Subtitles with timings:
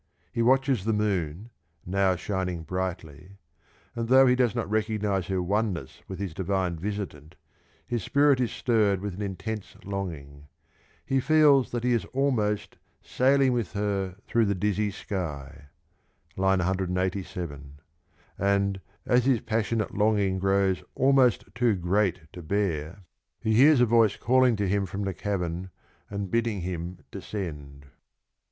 [0.31, 1.51] He watches the moon,
[1.85, 3.37] now shining brightly,
[3.95, 7.35] and though he does not recognise her oneness with his divine visitant,
[7.85, 10.47] his spirit is stirred with an intense longing;
[11.05, 15.65] he feels that he is almost" sailing with her through the dizzy sky"
[16.35, 17.77] (187),
[18.39, 23.03] and, as his passionate desire grows almost too great to bear,
[23.39, 25.69] he hears a voice calling to him from the cavern
[26.09, 27.85] and bidding him descend.